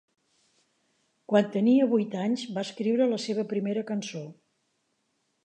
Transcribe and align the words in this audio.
Quan 1.31 1.51
tenia 1.55 1.87
vuit 1.91 2.15
anys 2.23 2.47
va 2.57 2.65
escriure 2.69 3.09
la 3.13 3.21
seva 3.27 3.45
primera 3.53 3.87
cançó. 3.93 4.25